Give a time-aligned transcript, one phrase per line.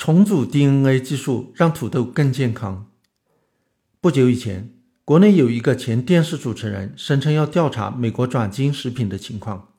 [0.00, 2.90] 重组 DNA 技术让土豆更健康。
[4.00, 4.72] 不久以前，
[5.04, 9.74] 国内有一个前电视主持人声称要调查美国转基因食品的情况，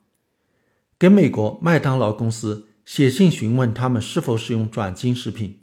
[0.96, 5.58] 给美国麦当劳公司写信询问他们是否使用转基因食品。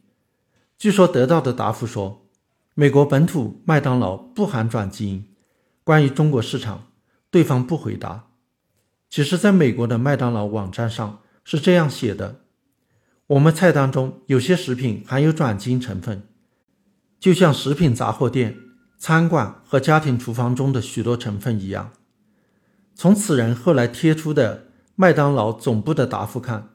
[0.77, 2.27] 据说得到的答复说，
[2.73, 5.25] 美国本土麦当劳不含转基因。
[5.85, 6.91] 关于中国市场，
[7.31, 8.27] 对方不回答。
[9.09, 12.41] 其实，在美国的麦当劳网站上是这样写的：
[13.29, 16.23] 我们菜单中有些食品含有转基因成分，
[17.19, 18.57] 就像食品杂货店、
[18.97, 21.91] 餐馆和家庭厨房中的许多成分一样。
[22.95, 26.69] 从此人后来贴出的麦当劳总部的答复看，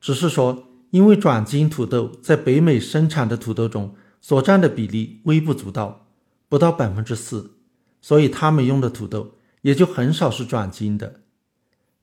[0.00, 6.06] 只是说因为转基因土豆在北美生产的土豆中所占的比例微不足道，
[6.48, 7.58] 不到百分之四，
[8.00, 11.20] 所以他们用的土豆也就很少是转基因的。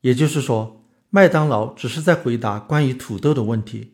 [0.02, 3.94] 也就是说，麦当劳只是在回答关于土豆的问题，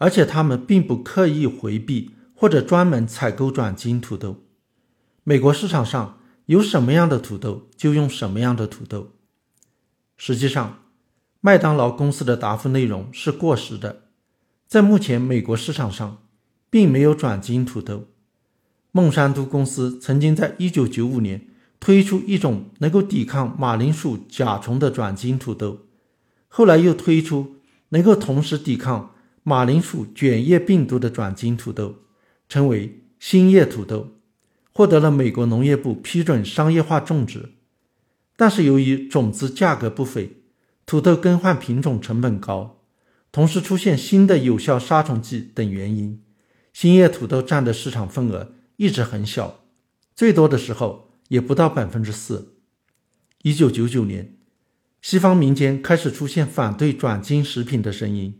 [0.00, 4.42] 而且他们并不刻意回避或者专门采购转基因土豆。
[5.22, 9.12] 美国市场上有什么样的土豆，就用什么样的土豆。
[10.16, 10.82] 实际上，
[11.40, 14.02] 麦当劳公司的答复内容是过时的，
[14.66, 16.22] 在目前美国市场上，
[16.68, 18.08] 并没有转基因土豆。
[18.90, 21.46] 孟山都公司曾经在1995年。
[21.82, 25.86] 推出一种能够抵抗马铃薯甲虫的转基因土豆，
[26.46, 27.56] 后来又推出
[27.88, 29.14] 能够同时抵抗
[29.50, 31.96] 马铃薯卷叶病毒的转基因土豆，
[32.48, 34.12] 称为新叶土豆，
[34.72, 37.54] 获得了美国农业部批准商业化种植。
[38.36, 40.44] 但是由于种子价格不菲，
[40.86, 42.84] 土豆更换品种成本高，
[43.32, 46.22] 同时出现新的有效杀虫剂等原因，
[46.72, 49.64] 新叶土豆占的市场份额一直很小，
[50.14, 51.10] 最多的时候。
[51.30, 52.56] 也不到百分之四。
[53.42, 54.36] 一九九九年，
[55.00, 58.39] 西方民间开始出现反对转基因食品的声音，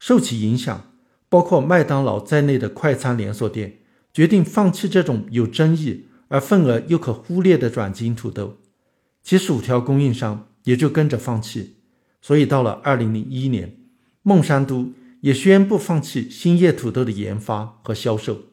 [0.00, 0.92] 受其影响，
[1.28, 3.78] 包括麦当劳在内的快餐连锁店
[4.12, 8.56] 决定放弃这种有争议而份额又可忽略的转基因土豆，
[9.22, 11.76] 其薯条供应商也就跟着放弃。
[12.20, 13.76] 所以到了二零零一年，
[14.22, 18.46] 孟山都也宣布放弃新叶土豆的研发和销售。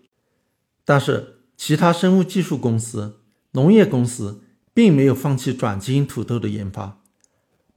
[0.86, 3.22] 但是，其他生物技术公司。
[3.52, 4.44] 农业公司
[4.74, 7.02] 并没有放弃转基因土豆的研发，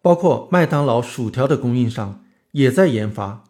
[0.03, 3.45] 包括麦当劳薯条的供应商也在研发。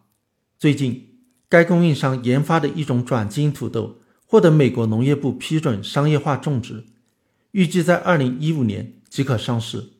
[0.60, 1.08] 最近，
[1.48, 6.84] 该供应商研发的一种转基因土豆获得美国农业部批准商业化种植，
[7.52, 9.92] 预计在二零一五年即可上市。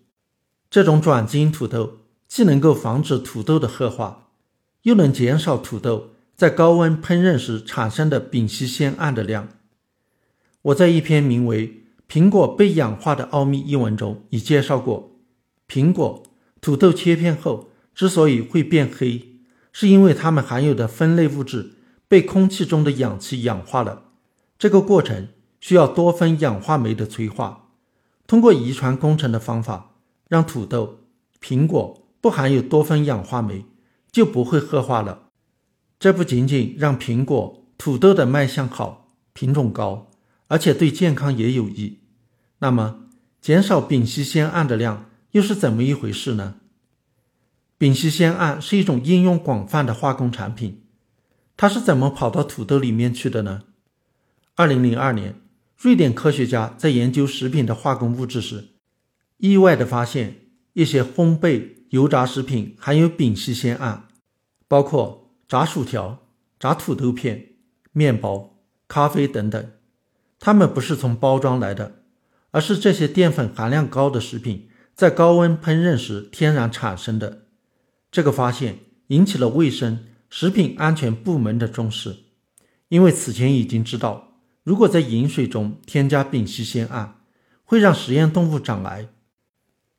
[0.69, 4.28] 这种转基因土豆既能够防止土豆的褐化，
[4.82, 9.48] 又能减少土豆在高温烹饪时产生的丙烯酰胺的量。
[10.60, 11.78] 我在一篇名为。
[12.06, 15.16] 苹果被氧化的奥秘一文中已介绍过，
[15.69, 16.25] 苹果、
[16.60, 19.30] 土豆切片后之所以会变黑，
[19.73, 21.75] 是因为它们含有的酚类物质
[22.09, 24.05] 被空气中的氧气氧化了。
[24.59, 25.29] 这个过程
[25.61, 27.69] 需要多酚氧化酶的催化，
[28.27, 29.93] 通过遗传工程的方法，
[30.29, 31.01] 让土豆、
[31.43, 33.65] 苹果不含有多酚氧化酶，
[34.13, 35.29] 就不会褐化了。
[35.99, 40.11] 这不仅仅让苹果、土豆的卖相好、品种高，
[40.49, 41.99] 而且对健康也有益。
[42.59, 43.05] 那么，
[43.41, 46.57] 减少丙烯酰胺的量又是怎么一回事呢？
[47.81, 50.83] 丙烯酰胺是一种应用广泛的化工产品，
[51.57, 53.63] 它是怎么跑到土豆里面去的呢？
[54.55, 55.41] 二零零二年，
[55.79, 58.73] 瑞典科学家在研究食品的化工物质时，
[59.39, 60.43] 意外地发现
[60.75, 64.07] 一些烘焙油炸食品含有丙烯酰胺，
[64.69, 66.27] 包括炸薯条、
[66.59, 67.53] 炸土豆片、
[67.93, 68.59] 面包、
[68.89, 69.73] 咖啡等等，
[70.39, 72.03] 它们不是从包装来的。
[72.51, 77.47] 而是这些淀粉含量高的食品在高温烹饪时天然产生的。
[78.10, 78.78] 这个发现
[79.09, 82.16] 引起了卫生食品安全部门的重视，
[82.88, 87.21] 因为此前已经知道，如果在饮水中添加丙烯酰胺，
[87.65, 89.09] 会让实验动物长癌。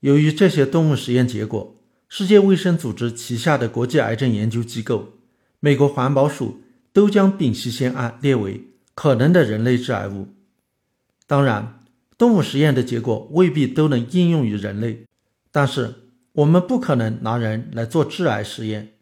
[0.01, 1.75] 由于这些动物实验结果，
[2.09, 5.13] 世界卫生组织旗下的国际癌症研究机构、
[5.59, 6.61] 美国环保署
[6.91, 10.27] 都将丙烯酰胺列为可能的人类致癌物。
[11.25, 11.77] 当然。
[12.17, 15.07] 动物实验的结果未必都能应用于人类，
[15.51, 18.93] 但是我们不可能拿人来做致癌实验。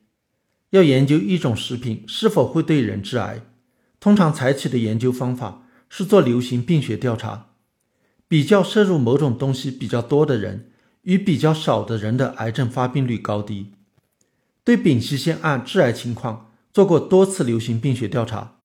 [0.72, 3.42] 要研究一种食品是否会对人致癌，
[4.00, 7.48] 通常采取的研究方法是做流行病学调查，
[8.28, 10.72] 比较摄入某种东西比较多的人
[11.04, 13.74] 与比较少的人的癌症发病率高低。
[14.64, 18.58] 对丙烯酰胺致癌情况做过多次流行病学调查，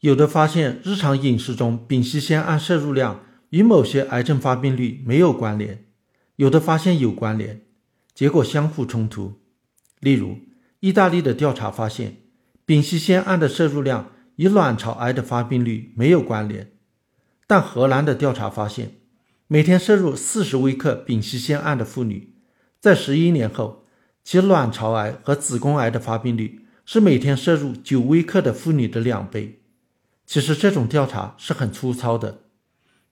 [0.00, 3.24] 有的发现日常饮食中丙烯酰胺摄入量。
[3.50, 5.86] 与某些癌症发病率没有关联，
[6.36, 7.62] 有的发现有关联，
[8.18, 9.34] 结果相互冲突。
[10.00, 10.40] 例如，
[10.80, 12.16] 意大利的调查发现，
[12.64, 16.72] 丙烯酰胺的摄入量与卵巢癌的发病率没有关联。
[17.46, 18.96] 但荷兰的调查发现，
[19.46, 22.34] 每天摄入四十微克丙烯酰胺的妇女，
[22.80, 23.86] 在十一年后，
[24.24, 29.62] 其卵巢癌和子宫癌的发病率是每天摄入九微克的妇女的两倍。
[30.26, 32.40] 其实这种调查是很粗糙的，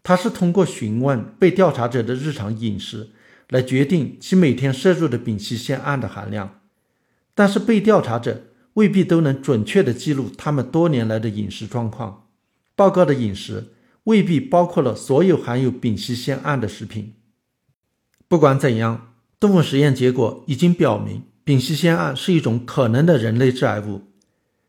[0.03, 3.11] 它是通过询问被调查者的日常饮食
[3.49, 6.61] 来决定其每天摄入的丙烯酰胺的含量，
[7.35, 8.45] 但是被调查者
[8.75, 12.29] 未必都能准确地记录他们多年来的饮食状况，
[12.75, 13.73] 报告的饮食。
[14.07, 17.15] 未必包括了所有含有丙烯酰胺的食品。
[18.29, 24.03] 不管怎样，动物实验结果已经表明，丙烯酰胺是一种可能的人类致癌物，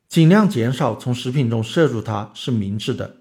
[0.09, 3.18] 尽量减少从食品中摄入它是明智的。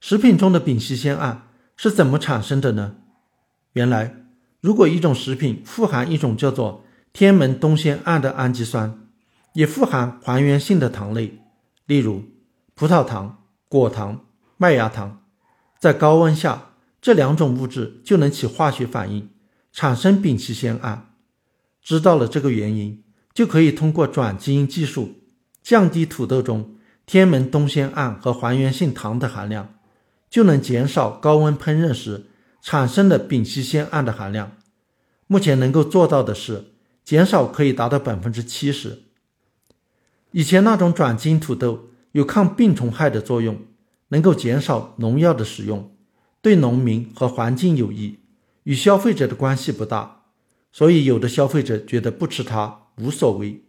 [0.00, 2.96] 食品中的丙烯酰胺是怎么产生的呢？
[3.74, 4.25] 原来，
[4.60, 9.06] 如果一种食品富含一种叫做天门冬酰胺的氨基酸，
[9.54, 11.38] 也富含还原性的糖类，
[11.86, 12.24] 例如
[12.74, 14.24] 葡萄糖、果糖、
[14.56, 15.22] 麦芽糖。
[15.78, 16.70] 在高温下，
[17.00, 19.30] 这两种物质就能起化学反应，
[19.72, 21.10] 产生丙烯酰胺。
[21.82, 25.14] 知道了这个原因，就可以通过转基因技术
[25.62, 29.74] 降低土豆中天门冬酰胺和还原性糖的含量，
[30.28, 32.26] 就能减少高温烹饪时
[32.66, 34.56] 产生的丙烯酰胺的含量。
[35.28, 36.72] 目前能够做到的是，
[37.04, 39.04] 减少可以达到百分之七十。
[40.32, 43.60] 以前那种转基因土豆有抗病虫害的作用。
[44.10, 45.92] 能够减少农药的使用，
[46.40, 48.20] 对农民和环境有益，
[48.62, 50.26] 与消费者的关系不大，
[50.70, 53.64] 所以有的消费者觉得不吃它无所谓。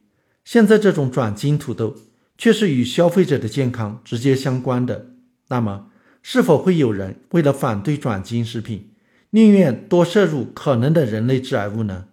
[0.45, 1.95] 现在这种转基因土豆
[2.37, 5.07] 却是与消费者的健康直接相关的，
[5.47, 5.87] 那么
[6.29, 8.89] 是否会有人为了反对转基因食品，
[9.29, 12.07] 宁愿多摄入可能的人类致癌物呢？